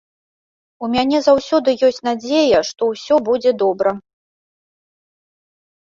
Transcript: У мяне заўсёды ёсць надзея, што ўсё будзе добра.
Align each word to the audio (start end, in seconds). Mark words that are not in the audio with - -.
У 0.85 0.87
мяне 0.93 1.17
заўсёды 1.27 1.75
ёсць 1.89 2.01
надзея, 2.09 2.59
што 2.71 2.81
ўсё 2.95 3.15
будзе 3.31 3.51
добра. 3.63 3.97